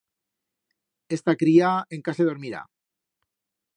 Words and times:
Esta 1.15 1.37
cría 1.41 1.69
encá 1.95 2.11
se 2.17 2.27
dormirá. 2.29 2.61